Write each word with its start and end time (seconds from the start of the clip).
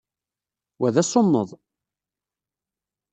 Wa 0.79 0.89
d 0.93 0.97
asuneḍ! 1.01 1.49